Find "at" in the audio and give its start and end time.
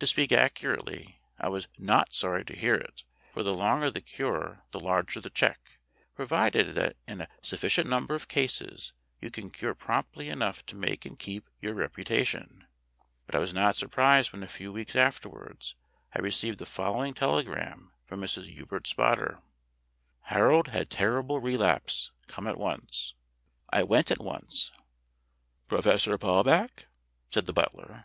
22.46-22.58, 24.10-24.20